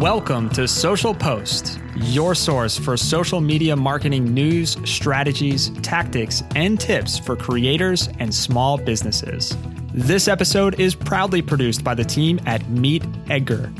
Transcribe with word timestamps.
Welcome 0.00 0.48
to 0.50 0.66
Social 0.66 1.14
Post, 1.14 1.78
your 1.94 2.34
source 2.34 2.78
for 2.78 2.96
social 2.96 3.38
media 3.38 3.76
marketing 3.76 4.32
news, 4.32 4.78
strategies, 4.86 5.68
tactics, 5.82 6.42
and 6.56 6.80
tips 6.80 7.18
for 7.18 7.36
creators 7.36 8.08
and 8.18 8.34
small 8.34 8.78
businesses. 8.78 9.54
This 9.92 10.26
episode 10.26 10.80
is 10.80 10.94
proudly 10.94 11.42
produced 11.42 11.84
by 11.84 11.92
the 11.92 12.02
team 12.02 12.40
at 12.46 12.66
Meet 12.70 13.04
Edgar, 13.28 13.70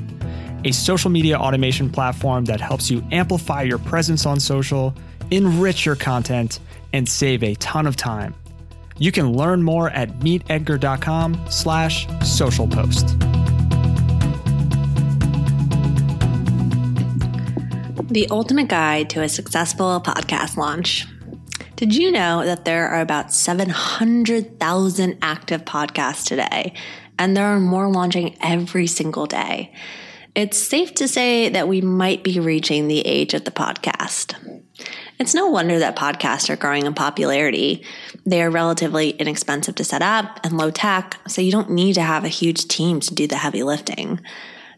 a 0.66 0.72
social 0.72 1.10
media 1.10 1.38
automation 1.38 1.88
platform 1.88 2.44
that 2.44 2.60
helps 2.60 2.90
you 2.90 3.02
amplify 3.10 3.62
your 3.62 3.78
presence 3.78 4.26
on 4.26 4.38
social, 4.38 4.94
enrich 5.30 5.86
your 5.86 5.96
content, 5.96 6.60
and 6.92 7.08
save 7.08 7.42
a 7.42 7.54
ton 7.54 7.86
of 7.86 7.96
time. 7.96 8.34
You 8.98 9.10
can 9.10 9.32
learn 9.32 9.62
more 9.62 9.88
at 9.88 10.10
meetedgar.com 10.18 11.46
slash 11.48 12.06
social 12.22 12.68
post. 12.68 13.16
The 18.10 18.26
ultimate 18.28 18.66
guide 18.66 19.08
to 19.10 19.22
a 19.22 19.28
successful 19.28 20.00
podcast 20.00 20.56
launch. 20.56 21.06
Did 21.76 21.94
you 21.94 22.10
know 22.10 22.44
that 22.44 22.64
there 22.64 22.88
are 22.88 23.00
about 23.00 23.32
700,000 23.32 25.18
active 25.22 25.64
podcasts 25.64 26.26
today, 26.26 26.74
and 27.20 27.36
there 27.36 27.46
are 27.46 27.60
more 27.60 27.88
launching 27.88 28.36
every 28.42 28.88
single 28.88 29.26
day? 29.26 29.72
It's 30.34 30.58
safe 30.58 30.92
to 30.94 31.06
say 31.06 31.50
that 31.50 31.68
we 31.68 31.80
might 31.82 32.24
be 32.24 32.40
reaching 32.40 32.88
the 32.88 33.06
age 33.06 33.32
of 33.32 33.44
the 33.44 33.52
podcast. 33.52 34.34
It's 35.20 35.34
no 35.34 35.46
wonder 35.46 35.78
that 35.78 35.94
podcasts 35.94 36.50
are 36.50 36.56
growing 36.56 36.86
in 36.86 36.94
popularity. 36.94 37.84
They 38.26 38.42
are 38.42 38.50
relatively 38.50 39.10
inexpensive 39.10 39.76
to 39.76 39.84
set 39.84 40.02
up 40.02 40.40
and 40.42 40.58
low 40.58 40.72
tech, 40.72 41.16
so 41.28 41.42
you 41.42 41.52
don't 41.52 41.70
need 41.70 41.92
to 41.92 42.02
have 42.02 42.24
a 42.24 42.28
huge 42.28 42.66
team 42.66 42.98
to 42.98 43.14
do 43.14 43.28
the 43.28 43.36
heavy 43.36 43.62
lifting. 43.62 44.18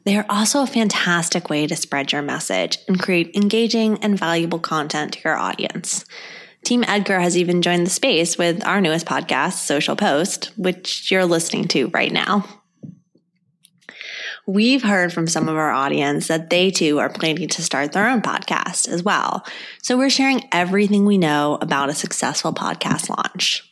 They 0.04 0.16
are 0.16 0.26
also 0.28 0.62
a 0.62 0.66
fantastic 0.66 1.48
way 1.48 1.66
to 1.66 1.76
spread 1.76 2.12
your 2.12 2.22
message 2.22 2.78
and 2.88 3.00
create 3.00 3.36
engaging 3.36 3.98
and 4.02 4.18
valuable 4.18 4.58
content 4.58 5.14
to 5.14 5.20
your 5.24 5.36
audience. 5.36 6.04
Team 6.64 6.84
Edgar 6.86 7.20
has 7.20 7.36
even 7.36 7.62
joined 7.62 7.86
the 7.86 7.90
space 7.90 8.38
with 8.38 8.64
our 8.64 8.80
newest 8.80 9.06
podcast, 9.06 9.54
Social 9.54 9.96
Post, 9.96 10.52
which 10.56 11.10
you're 11.10 11.24
listening 11.24 11.66
to 11.68 11.88
right 11.88 12.12
now. 12.12 12.44
We've 14.46 14.82
heard 14.82 15.12
from 15.12 15.28
some 15.28 15.48
of 15.48 15.56
our 15.56 15.70
audience 15.70 16.26
that 16.26 16.50
they 16.50 16.72
too 16.72 16.98
are 16.98 17.08
planning 17.08 17.48
to 17.48 17.62
start 17.62 17.92
their 17.92 18.08
own 18.08 18.22
podcast 18.22 18.88
as 18.88 19.02
well. 19.02 19.44
So 19.82 19.96
we're 19.96 20.10
sharing 20.10 20.48
everything 20.50 21.06
we 21.06 21.16
know 21.16 21.58
about 21.60 21.90
a 21.90 21.94
successful 21.94 22.52
podcast 22.52 23.08
launch. 23.08 23.71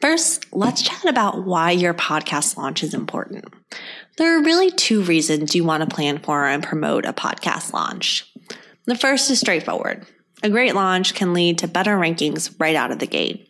First, 0.00 0.52
let's 0.52 0.82
chat 0.82 1.04
about 1.06 1.44
why 1.44 1.70
your 1.70 1.94
podcast 1.94 2.56
launch 2.56 2.82
is 2.82 2.92
important. 2.92 3.46
There 4.18 4.38
are 4.38 4.42
really 4.42 4.70
two 4.70 5.02
reasons 5.02 5.54
you 5.54 5.64
want 5.64 5.88
to 5.88 5.94
plan 5.94 6.18
for 6.18 6.46
and 6.46 6.62
promote 6.62 7.06
a 7.06 7.12
podcast 7.12 7.72
launch. 7.72 8.30
The 8.84 8.94
first 8.94 9.30
is 9.30 9.40
straightforward. 9.40 10.06
A 10.42 10.50
great 10.50 10.74
launch 10.74 11.14
can 11.14 11.32
lead 11.32 11.58
to 11.58 11.68
better 11.68 11.96
rankings 11.96 12.54
right 12.58 12.76
out 12.76 12.92
of 12.92 12.98
the 12.98 13.06
gate. 13.06 13.48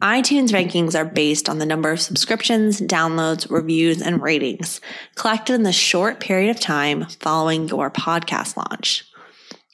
iTunes 0.00 0.50
rankings 0.50 0.94
are 0.94 1.04
based 1.04 1.48
on 1.48 1.58
the 1.58 1.66
number 1.66 1.90
of 1.90 2.00
subscriptions, 2.00 2.80
downloads, 2.80 3.50
reviews, 3.50 4.00
and 4.00 4.22
ratings 4.22 4.80
collected 5.16 5.54
in 5.54 5.62
the 5.64 5.72
short 5.72 6.20
period 6.20 6.50
of 6.50 6.60
time 6.60 7.06
following 7.20 7.68
your 7.68 7.90
podcast 7.90 8.56
launch. 8.56 9.04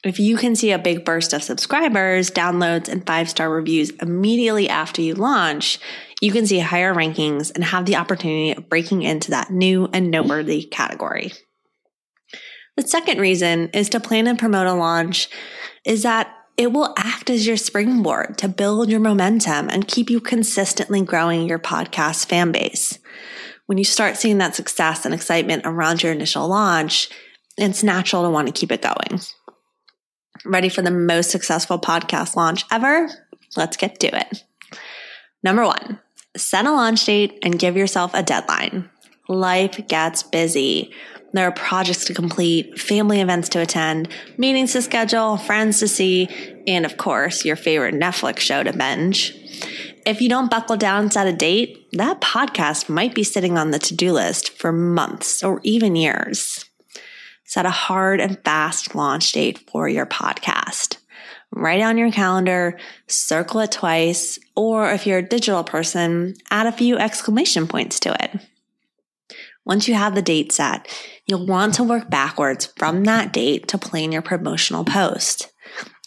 If 0.05 0.21
you 0.21 0.37
can 0.37 0.55
see 0.55 0.71
a 0.71 0.79
big 0.79 1.05
burst 1.05 1.33
of 1.33 1.43
subscribers, 1.43 2.31
downloads, 2.31 2.89
and 2.89 3.05
five 3.05 3.29
star 3.29 3.51
reviews 3.51 3.91
immediately 4.01 4.69
after 4.69 5.03
you 5.03 5.15
launch, 5.15 5.79
you 6.21 6.31
can 6.31 6.47
see 6.47 6.61
higher 6.61 6.95
rankings 6.95 7.53
and 7.55 7.65
have 7.65 7.85
the 7.85 7.97
opportunity 7.97 8.53
of 8.53 8.69
breaking 8.69 9.03
into 9.03 9.33
that 9.33 9.51
new 9.51 9.89
and 9.93 10.11
noteworthy 10.11 10.63
category. 10.63 11.33
The 12.77 12.87
second 12.87 13.19
reason 13.19 13.71
is 13.75 13.89
to 13.89 13.99
plan 13.99 14.29
and 14.29 14.39
promote 14.39 14.69
a 14.69 14.75
launch 14.75 15.28
is 15.84 16.05
that 16.05 16.33
it 16.56 16.72
will 16.72 16.95
act 16.97 17.28
as 17.28 17.45
your 17.45 17.56
springboard 17.56 18.39
to 18.39 18.49
build 18.49 18.89
your 18.89 19.01
momentum 19.01 19.69
and 19.69 19.89
keep 19.89 20.11
you 20.11 20.21
consistently 20.21 21.03
growing 21.03 21.49
your 21.49 21.59
podcast 21.59 22.27
fan 22.27 22.53
base. 22.53 23.01
When 23.67 23.78
you 23.78 23.84
start 23.84 24.17
seeing 24.17 24.39
that 24.39 24.55
success 24.55 25.05
and 25.05 25.12
excitement 25.12 25.62
around 25.65 26.03
your 26.03 26.12
initial 26.12 26.47
launch, 26.47 27.11
it's 27.56 27.83
natural 27.83 28.22
to 28.22 28.31
want 28.31 28.47
to 28.47 28.53
keep 28.53 28.71
it 28.71 28.83
going. 28.83 29.21
Ready 30.44 30.69
for 30.69 30.82
the 30.82 30.91
most 30.91 31.31
successful 31.31 31.78
podcast 31.78 32.37
launch 32.37 32.65
ever? 32.71 33.09
Let's 33.56 33.76
get 33.76 33.99
to 34.00 34.19
it. 34.19 34.44
Number 35.43 35.65
one, 35.65 36.00
set 36.37 36.66
a 36.66 36.72
launch 36.72 37.04
date 37.04 37.38
and 37.43 37.59
give 37.59 37.76
yourself 37.76 38.12
a 38.15 38.22
deadline. 38.22 38.88
Life 39.28 39.87
gets 39.88 40.22
busy. 40.22 40.93
There 41.32 41.47
are 41.47 41.53
projects 41.53 42.06
to 42.06 42.15
complete, 42.15 42.78
family 42.78 43.21
events 43.21 43.50
to 43.50 43.60
attend, 43.60 44.09
meetings 44.38 44.72
to 44.72 44.82
schedule, 44.82 45.37
friends 45.37 45.78
to 45.81 45.88
see, 45.88 46.28
and 46.66 46.87
of 46.87 46.97
course, 46.97 47.44
your 47.44 47.56
favorite 47.56 47.94
Netflix 47.94 48.38
show 48.38 48.62
to 48.62 48.72
binge. 48.72 49.34
If 50.06 50.22
you 50.22 50.31
don't 50.31 50.50
buckle 50.50 50.77
down 50.77 51.03
and 51.03 51.12
set 51.12 51.27
a 51.27 51.32
date, 51.32 51.87
that 51.93 52.22
podcast 52.22 52.88
might 52.88 53.15
be 53.15 53.25
sitting 53.25 53.59
on 53.59 53.72
the 53.72 53.78
to 53.81 53.94
do 53.94 54.12
list 54.12 54.50
for 54.50 54.72
months 54.72 55.43
or 55.44 55.60
even 55.65 55.97
years. 55.97 56.65
Set 57.48 57.66
a 57.66 57.70
hard 57.70 58.20
and 58.20 58.38
fast 58.44 58.94
launch 58.94 59.32
date 59.32 59.69
for 59.69 59.88
your 59.88 60.06
podcast 60.06 60.98
write 61.50 61.81
on 61.81 61.98
your 61.98 62.10
calendar, 62.10 62.78
circle 63.06 63.60
it 63.60 63.72
twice, 63.72 64.38
or 64.54 64.91
if 64.91 65.06
you're 65.06 65.19
a 65.19 65.28
digital 65.28 65.64
person, 65.64 66.34
add 66.50 66.66
a 66.66 66.72
few 66.72 66.98
exclamation 66.98 67.66
points 67.66 68.00
to 68.00 68.16
it. 68.22 68.41
Once 69.64 69.88
you 69.88 69.94
have 69.94 70.14
the 70.14 70.22
date 70.22 70.53
set, 70.53 70.88
you'll 71.26 71.47
want 71.47 71.75
to 71.75 71.84
work 71.84 72.09
backwards 72.09 72.66
from 72.76 73.04
that 73.04 73.32
date 73.32 73.69
to 73.69 73.78
plan 73.78 74.12
your 74.12 74.22
promotional 74.22 74.84
post. 74.84 75.53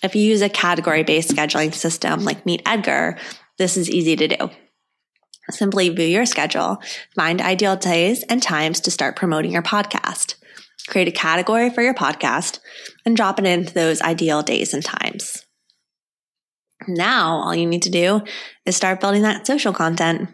If 0.04 0.16
you 0.16 0.24
use 0.24 0.42
a 0.42 0.50
category 0.50 1.04
based 1.04 1.30
scheduling 1.30 1.74
system 1.74 2.24
like 2.24 2.46
Meet 2.46 2.64
Edgar, 2.66 3.18
this 3.58 3.78
is 3.78 3.90
easy 3.90 4.16
to 4.16 4.28
do. 4.28 4.50
Simply 5.52 5.90
view 5.90 6.06
your 6.06 6.26
schedule, 6.26 6.82
find 7.16 7.42
ideal 7.42 7.76
days 7.76 8.24
and 8.24 8.42
times 8.42 8.80
to 8.82 8.92
start 8.92 9.16
promoting 9.16 9.52
your 9.52 9.62
podcast 9.62 10.36
create 10.88 11.08
a 11.08 11.12
category 11.12 11.70
for 11.70 11.82
your 11.82 11.94
podcast, 11.94 12.60
and 13.06 13.16
drop 13.16 13.40
it 13.40 13.46
into 13.46 13.74
those 13.74 14.02
ideal 14.02 14.42
days 14.42 14.74
and 14.74 14.84
times. 14.84 15.46
Now, 16.88 17.36
all 17.36 17.56
you 17.56 17.68
need 17.68 17.84
to 17.84 17.92
do 17.92 18.22
is 18.66 18.76
start 18.76 19.02
building 19.02 19.22
that 19.22 19.46
social 19.46 19.74
content, 19.74 20.30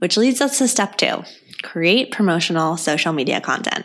which 0.00 0.16
leads 0.16 0.40
us 0.40 0.58
to 0.58 0.68
step 0.68 0.96
two 0.96 1.22
create 1.62 2.12
promotional 2.12 2.76
social 2.76 3.12
media 3.12 3.40
content. 3.40 3.84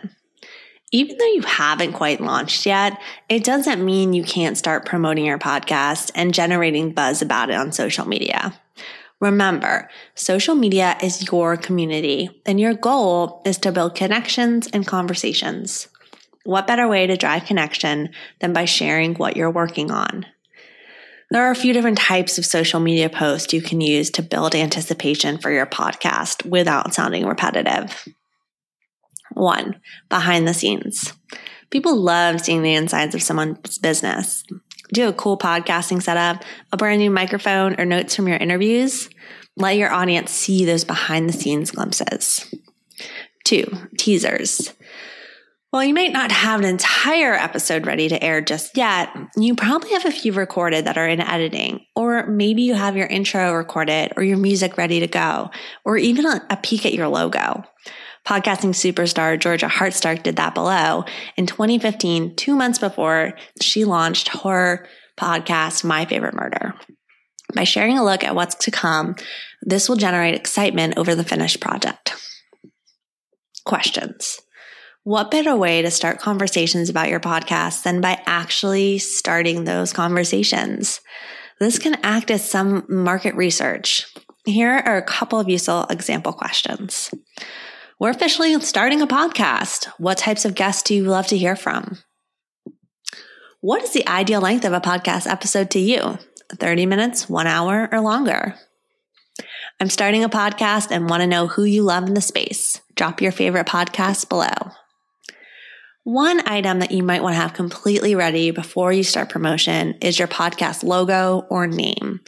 Even 0.92 1.18
though 1.18 1.34
you 1.34 1.42
haven't 1.42 1.94
quite 1.94 2.22
launched 2.22 2.68
yet, 2.68 3.00
it 3.30 3.44
doesn't 3.44 3.84
mean 3.84 4.14
you 4.14 4.24
can't 4.24 4.58
start 4.58 4.86
promoting 4.86 5.26
your 5.26 5.40
podcast 5.40 6.12
and 6.14 6.36
generating 6.36 6.92
buzz 6.92 7.24
about 7.24 7.50
it 7.50 7.56
on 7.56 7.72
social 7.72 8.08
media. 8.08 8.54
Remember, 9.20 9.90
social 10.16 10.56
media 10.56 10.98
is 11.02 11.32
your 11.32 11.56
community, 11.56 12.42
and 12.46 12.60
your 12.60 12.74
goal 12.74 13.42
is 13.46 13.58
to 13.60 13.72
build 13.72 13.96
connections 13.96 14.68
and 14.68 14.86
conversations. 14.86 15.88
What 16.44 16.68
better 16.68 16.88
way 16.88 17.08
to 17.08 17.16
drive 17.16 17.46
connection 17.46 18.10
than 18.42 18.52
by 18.52 18.66
sharing 18.66 19.16
what 19.16 19.38
you're 19.38 19.52
working 19.52 19.92
on? 19.92 20.26
There 21.32 21.42
are 21.44 21.52
a 21.52 21.56
few 21.56 21.74
different 21.74 21.98
types 21.98 22.38
of 22.38 22.46
social 22.46 22.80
media 22.80 23.10
posts 23.10 23.54
you 23.54 23.62
can 23.62 23.82
use 23.82 24.10
to 24.12 24.22
build 24.22 24.54
anticipation 24.54 25.38
for 25.38 25.52
your 25.52 25.66
podcast 25.66 26.46
without 26.48 26.94
sounding 26.94 27.26
repetitive. 27.26 28.08
One, 29.32 29.82
behind 30.10 30.48
the 30.48 30.54
scenes. 30.54 31.14
People 31.72 31.96
love 31.96 32.42
seeing 32.42 32.62
the 32.62 32.76
insides 32.76 33.16
of 33.16 33.24
someone's 33.24 33.80
business 33.80 34.44
do 34.92 35.08
a 35.08 35.14
cool 35.14 35.38
podcasting 35.38 36.02
setup, 36.02 36.44
a 36.72 36.78
brand 36.78 37.00
new 37.00 37.12
microphone, 37.12 37.80
or 37.80 37.86
notes 37.86 38.16
from 38.16 38.28
your 38.28 38.38
interviews. 38.38 39.10
Let 39.56 39.78
your 39.78 39.92
audience 39.92 40.32
see 40.32 40.66
those 40.66 40.84
behind 40.84 41.30
the 41.30 41.34
scenes 41.34 41.72
glimpses. 41.72 42.54
Two, 43.44 43.66
teasers. 43.98 44.74
While 45.74 45.86
you 45.86 45.94
might 45.96 46.14
not 46.14 46.32
have 46.32 46.60
an 46.60 46.68
entire 46.68 47.34
episode 47.34 47.88
ready 47.88 48.08
to 48.08 48.24
air 48.24 48.42
just 48.42 48.78
yet, 48.78 49.10
you 49.36 49.56
probably 49.56 49.90
have 49.94 50.06
a 50.06 50.12
few 50.12 50.32
recorded 50.32 50.86
that 50.86 51.00
are 51.00 51.08
in 51.08 51.20
editing, 51.20 51.84
or 51.96 52.28
maybe 52.28 52.62
you 52.62 52.76
have 52.76 52.96
your 52.96 53.08
intro 53.08 53.54
recorded 53.54 54.14
or 54.16 54.22
your 54.22 54.38
music 54.38 54.78
ready 54.78 55.00
to 55.00 55.08
go, 55.08 55.50
or 55.84 55.98
even 55.98 56.28
a, 56.28 56.60
peek 56.62 56.86
at 56.86 56.94
your 56.94 57.08
logo. 57.08 57.64
Podcasting 58.26 58.72
superstar 58.74 59.38
Georgia 59.38 59.68
Hardstark 59.68 60.24
did 60.24 60.38
that 60.38 60.56
below 60.56 61.04
in 61.36 61.46
2015, 61.46 62.36
two 62.36 62.56
months 62.56 62.80
before 62.80 63.34
she 63.62 63.84
launched 63.84 64.30
her 64.30 64.88
podcast, 65.18 65.84
My 65.84 66.06
Favorite 66.06 66.34
Murder. 66.34 66.74
By 67.54 67.66
sharing 67.66 67.98
a 67.98 68.04
look 68.04 68.24
at 68.24 68.36
what's 68.36 68.56
to 68.56 68.72
come, 68.72 69.16
this 69.62 69.90
will 69.90 69.98
generate 69.98 70.36
excitement 70.36 70.98
over 70.98 71.16
the 71.16 71.24
finished 71.24 71.60
project. 71.60 72.14
Questions. 73.66 74.40
What 75.04 75.30
better 75.30 75.56
way 75.56 75.82
to 75.82 75.92
start 75.92 76.20
conversations 76.20 76.90
about 76.90 77.10
your 77.10 77.20
podcast 77.20 77.84
than 77.84 78.00
by 78.00 78.22
actually 78.26 79.00
starting 79.00 79.66
those 79.66 79.92
conversations? 79.92 81.02
This 81.60 81.78
can 81.78 81.96
act 82.04 82.32
as 82.32 82.50
some 82.50 82.86
market 82.88 83.36
research. 83.36 84.08
Here 84.46 84.72
are 84.72 84.98
a 84.98 85.04
couple 85.04 85.40
of 85.40 85.50
useful 85.50 85.86
example 85.90 86.32
questions. 86.32 87.12
We're 88.04 88.10
officially 88.10 88.60
starting 88.60 89.02
a 89.02 89.08
podcast. 89.08 89.86
What 89.98 90.18
types 90.18 90.44
of 90.44 90.56
guests 90.56 90.84
do 90.84 90.94
you 90.94 91.06
love 91.06 91.28
to 91.28 91.38
hear 91.38 91.56
from? 91.56 92.00
What 93.62 93.82
is 93.82 93.94
the 93.94 94.06
ideal 94.10 94.42
length 94.42 94.66
of 94.66 94.74
a 94.74 94.82
podcast 94.82 95.26
episode 95.26 95.72
to 95.72 95.80
you? 95.80 96.20
30 96.54 96.86
minutes, 96.86 97.30
one 97.30 97.48
hour, 97.48 97.88
or 97.94 98.02
longer? 98.02 98.56
I'm 99.80 99.90
starting 99.90 100.22
a 100.22 100.28
podcast 100.28 100.92
and 100.92 101.10
want 101.10 101.22
to 101.22 101.28
know 101.28 101.48
who 101.48 101.64
you 101.64 101.84
love 101.84 102.04
in 102.04 102.14
the 102.14 102.20
space. 102.20 102.82
Drop 102.96 103.22
your 103.22 103.32
favorite 103.32 103.68
podcasts 103.68 104.28
below. 104.28 104.52
One 106.04 106.46
item 106.46 106.80
that 106.80 106.92
you 106.92 107.04
might 107.04 107.24
want 107.24 107.36
to 107.36 107.40
have 107.42 107.54
completely 107.54 108.16
ready 108.16 108.52
before 108.52 108.92
you 108.92 109.06
start 109.06 109.30
promotion 109.30 109.94
is 110.02 110.20
your 110.20 110.28
podcast 110.28 110.84
logo 110.84 111.48
or 111.50 111.68
name. 111.68 112.20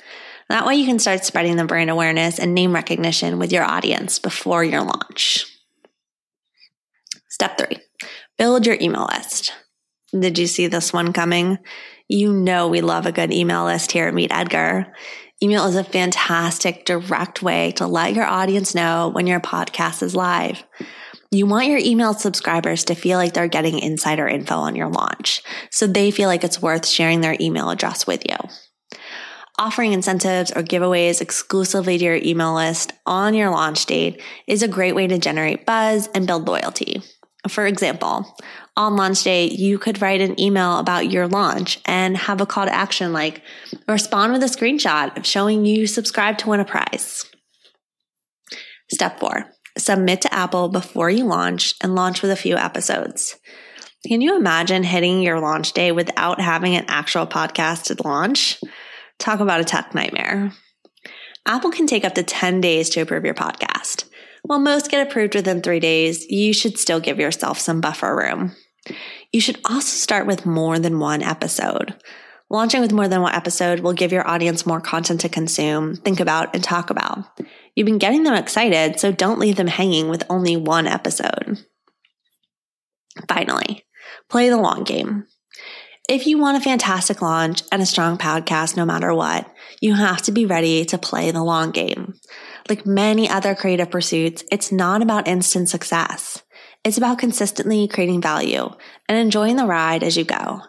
That 0.48 0.66
way 0.66 0.76
you 0.76 0.86
can 0.86 1.00
start 1.00 1.26
spreading 1.26 1.58
the 1.58 1.66
brand 1.66 1.90
awareness 1.90 2.40
and 2.40 2.54
name 2.54 2.74
recognition 2.74 3.40
with 3.40 3.52
your 3.52 3.66
audience 3.66 4.20
before 4.20 4.64
your 4.64 4.82
launch. 4.82 5.52
Step 7.36 7.58
three, 7.58 7.80
build 8.38 8.66
your 8.66 8.78
email 8.80 9.10
list. 9.12 9.52
Did 10.18 10.40
you 10.40 10.48
see 10.48 10.68
this 10.68 10.94
one 10.94 11.12
coming? 11.12 11.58
You 12.08 12.32
know 12.32 12.70
we 12.70 12.80
love 12.80 13.06
a 13.06 13.12
good 13.12 13.34
email 13.34 13.66
list 13.66 13.92
here 13.92 14.08
at 14.08 14.14
Meet 14.14 14.32
Edgar. 14.32 14.94
Email 15.44 15.66
is 15.66 15.76
a 15.76 15.84
fantastic 15.84 16.86
direct 16.86 17.44
way 17.44 17.74
to 17.74 17.88
let 17.88 18.14
your 18.14 18.24
audience 18.24 18.74
know 18.74 19.10
when 19.10 19.28
your 19.28 19.42
podcast 19.42 20.02
is 20.02 20.16
live. 20.16 20.64
You 21.30 21.46
want 21.46 21.68
your 21.68 21.80
email 21.80 22.14
subscribers 22.14 22.86
to 22.86 22.96
feel 22.96 23.18
like 23.18 23.34
they're 23.34 23.50
getting 23.50 23.80
insider 23.80 24.30
info 24.30 24.56
on 24.56 24.78
your 24.78 24.88
launch, 24.88 25.42
so 25.72 25.88
they 25.88 26.12
feel 26.12 26.30
like 26.30 26.46
it's 26.46 26.62
worth 26.62 26.88
sharing 26.88 27.20
their 27.20 27.36
email 27.42 27.70
address 27.70 28.08
with 28.08 28.24
you. 28.30 28.38
Offering 29.60 29.92
incentives 29.92 30.52
or 30.52 30.64
giveaways 30.64 31.20
exclusively 31.20 31.98
to 31.98 32.06
your 32.06 32.16
email 32.16 32.56
list 32.56 32.94
on 33.06 33.34
your 33.34 33.50
launch 33.50 33.86
date 33.88 34.22
is 34.48 34.64
a 34.64 34.70
great 34.70 34.96
way 34.96 35.08
to 35.08 35.18
generate 35.18 35.66
buzz 35.66 36.08
and 36.16 36.26
build 36.26 36.48
loyalty. 36.48 37.04
For 37.48 37.66
example, 37.66 38.36
on 38.76 38.96
launch 38.96 39.24
day, 39.24 39.46
you 39.48 39.78
could 39.78 40.02
write 40.02 40.22
an 40.22 40.40
email 40.40 40.80
about 40.80 41.12
your 41.12 41.28
launch 41.28 41.80
and 41.86 42.18
have 42.18 42.42
a 42.42 42.46
call 42.46 42.66
to 42.66 42.74
action 42.74 43.14
like 43.14 43.42
respond 43.88 44.34
with 44.34 44.44
a 44.44 44.48
screenshot 44.48 45.16
of 45.18 45.26
showing 45.26 45.66
you 45.66 45.88
subscribe 45.88 46.38
to 46.40 46.50
win 46.50 46.60
a 46.60 46.66
prize. 46.66 47.26
Step 48.92 49.20
four, 49.20 49.52
submit 49.78 50.22
to 50.22 50.34
Apple 50.34 50.70
before 50.70 51.10
you 51.10 51.26
launch 51.26 51.76
and 51.82 51.96
launch 51.96 52.22
with 52.22 52.32
a 52.32 52.36
few 52.36 52.56
episodes. 52.56 53.38
Can 54.08 54.22
you 54.22 54.36
imagine 54.36 54.84
hitting 54.84 55.22
your 55.22 55.40
launch 55.40 55.74
day 55.74 55.92
without 55.92 56.40
having 56.40 56.76
an 56.76 56.86
actual 56.88 57.26
podcast 57.26 57.86
to 57.86 58.08
launch? 58.08 58.60
Talk 59.18 59.40
about 59.40 59.62
a 59.62 59.66
tech 59.66 59.96
nightmare. 59.96 60.52
Apple 61.46 61.72
can 61.72 61.88
take 61.88 62.06
up 62.06 62.16
to 62.16 62.24
10 62.24 62.62
days 62.62 62.90
to 62.92 63.02
approve 63.02 63.26
your 63.26 63.34
podcast. 63.34 64.06
While 64.48 64.60
most 64.60 64.92
get 64.92 65.08
approved 65.08 65.34
within 65.34 65.62
three 65.62 65.80
days, 65.80 66.26
you 66.30 66.54
should 66.54 66.78
still 66.78 67.00
give 67.00 67.20
yourself 67.20 67.60
some 67.60 67.82
buffer 67.82 68.16
room. 68.16 68.56
You 69.32 69.42
should 69.42 69.60
also 69.66 69.88
start 69.88 70.28
with 70.28 70.46
more 70.46 70.78
than 70.78 71.00
one 71.00 71.24
episode. 71.24 71.96
Launching 72.52 72.80
with 72.80 72.94
more 72.94 73.08
than 73.08 73.22
one 73.22 73.34
episode 73.34 73.80
will 73.80 73.94
give 73.94 74.12
your 74.12 74.28
audience 74.28 74.68
more 74.68 74.80
content 74.80 75.22
to 75.22 75.30
consume, 75.30 75.96
think 75.96 76.20
about, 76.20 76.54
and 76.54 76.64
talk 76.64 76.92
about. 76.92 77.26
You've 77.76 77.88
been 77.88 77.98
getting 77.98 78.24
them 78.24 78.36
excited, 78.36 79.00
so 79.00 79.12
don't 79.12 79.40
leave 79.40 79.56
them 79.56 79.66
hanging 79.66 80.10
with 80.10 80.24
only 80.30 80.56
one 80.56 80.86
episode. 80.86 81.66
Finally, 83.28 83.84
play 84.30 84.50
the 84.50 84.58
long 84.58 84.84
game. 84.84 85.26
If 86.08 86.28
you 86.28 86.38
want 86.38 86.58
a 86.58 86.62
fantastic 86.62 87.24
launch 87.24 87.64
and 87.72 87.82
a 87.82 87.86
strong 87.86 88.20
podcast 88.20 88.78
no 88.78 88.86
matter 88.86 89.12
what, 89.12 89.52
you 89.82 89.96
have 89.96 90.22
to 90.24 90.32
be 90.32 90.46
ready 90.46 90.86
to 90.86 91.00
play 91.00 91.32
the 91.32 91.44
long 91.44 91.72
game. 91.72 92.14
Like 92.70 92.86
many 92.86 93.28
other 93.28 93.56
creative 93.56 93.90
pursuits, 93.90 94.44
it's 94.52 94.72
not 94.72 95.02
about 95.02 95.28
instant 95.28 95.68
success. 95.68 96.44
It's 96.84 97.00
about 97.00 97.18
consistently 97.18 97.88
creating 97.88 98.22
value 98.22 98.70
and 99.10 99.18
enjoying 99.18 99.56
the 99.56 99.66
ride 99.66 100.04
as 100.04 100.16
you 100.16 100.26
go. 100.26 100.62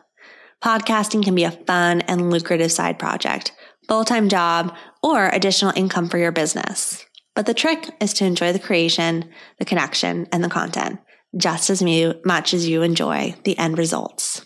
Podcasting 0.64 1.22
can 1.22 1.34
be 1.34 1.44
a 1.44 1.50
fun 1.50 2.00
and 2.02 2.30
lucrative 2.30 2.72
side 2.72 2.98
project, 2.98 3.52
full 3.88 4.06
time 4.06 4.30
job, 4.30 4.74
or 5.02 5.28
additional 5.28 5.74
income 5.76 6.08
for 6.08 6.16
your 6.16 6.32
business. 6.32 7.04
But 7.34 7.44
the 7.44 7.52
trick 7.52 7.90
is 8.00 8.14
to 8.14 8.24
enjoy 8.24 8.54
the 8.54 8.58
creation, 8.58 9.28
the 9.58 9.66
connection, 9.66 10.28
and 10.32 10.42
the 10.42 10.48
content 10.48 11.00
just 11.36 11.68
as 11.68 11.82
much 12.24 12.54
as 12.54 12.66
you 12.66 12.80
enjoy 12.80 13.34
the 13.44 13.58
end 13.58 13.76
results. 13.76 14.45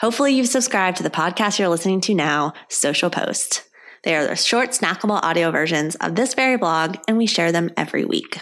Hopefully, 0.00 0.32
you've 0.32 0.48
subscribed 0.48 0.96
to 0.96 1.02
the 1.02 1.10
podcast 1.10 1.58
you're 1.58 1.68
listening 1.68 2.00
to 2.00 2.14
now, 2.14 2.54
Social 2.70 3.10
Post. 3.10 3.68
They 4.02 4.16
are 4.16 4.26
the 4.26 4.34
short, 4.34 4.70
snackable 4.70 5.22
audio 5.22 5.50
versions 5.50 5.94
of 5.96 6.14
this 6.14 6.32
very 6.32 6.56
blog, 6.56 6.96
and 7.06 7.18
we 7.18 7.26
share 7.26 7.52
them 7.52 7.68
every 7.76 8.06
week. 8.06 8.40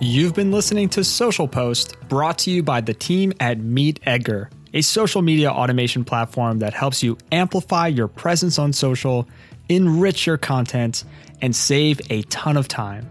You've 0.00 0.32
been 0.32 0.52
listening 0.52 0.88
to 0.90 1.04
Social 1.04 1.46
Post, 1.46 1.96
brought 2.08 2.38
to 2.38 2.50
you 2.50 2.62
by 2.62 2.80
the 2.80 2.94
team 2.94 3.34
at 3.38 3.58
Meet 3.58 4.00
Edgar, 4.04 4.48
a 4.72 4.80
social 4.80 5.20
media 5.20 5.50
automation 5.50 6.02
platform 6.02 6.60
that 6.60 6.72
helps 6.72 7.02
you 7.02 7.18
amplify 7.30 7.88
your 7.88 8.08
presence 8.08 8.58
on 8.58 8.72
social, 8.72 9.28
enrich 9.68 10.26
your 10.26 10.38
content, 10.38 11.04
and 11.42 11.54
save 11.54 12.00
a 12.08 12.22
ton 12.22 12.56
of 12.56 12.68
time. 12.68 13.10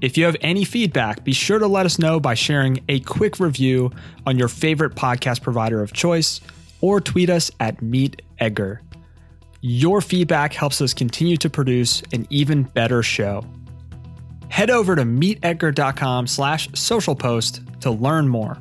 If 0.00 0.16
you 0.16 0.24
have 0.24 0.36
any 0.40 0.64
feedback, 0.64 1.24
be 1.24 1.32
sure 1.32 1.58
to 1.58 1.66
let 1.66 1.86
us 1.86 1.98
know 1.98 2.20
by 2.20 2.34
sharing 2.34 2.84
a 2.88 3.00
quick 3.00 3.40
review 3.40 3.90
on 4.26 4.38
your 4.38 4.48
favorite 4.48 4.94
podcast 4.94 5.42
provider 5.42 5.82
of 5.82 5.92
choice 5.92 6.40
or 6.80 7.00
tweet 7.00 7.30
us 7.30 7.50
at 7.60 7.80
Meet 7.80 8.22
Edgar. 8.38 8.82
Your 9.62 10.00
feedback 10.00 10.52
helps 10.52 10.80
us 10.80 10.92
continue 10.92 11.36
to 11.38 11.48
produce 11.48 12.02
an 12.12 12.26
even 12.30 12.64
better 12.64 13.02
show 13.02 13.44
head 14.48 14.70
over 14.70 14.96
to 14.96 15.02
meetedgar.com 15.02 16.26
slash 16.26 16.68
social 16.72 17.14
post 17.14 17.60
to 17.80 17.90
learn 17.90 18.28
more. 18.28 18.56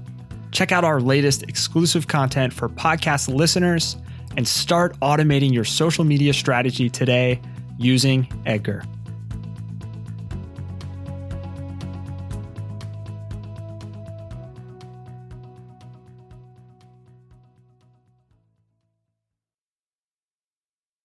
Check 0.51 0.71
out 0.71 0.83
our 0.83 0.99
latest 0.99 1.43
exclusive 1.43 2.07
content 2.07 2.51
for 2.53 2.69
podcast 2.69 3.33
listeners 3.33 3.97
and 4.37 4.47
start 4.47 4.99
automating 4.99 5.53
your 5.53 5.63
social 5.63 6.03
media 6.03 6.33
strategy 6.33 6.89
today 6.89 7.39
using 7.77 8.27
Edgar. 8.45 8.83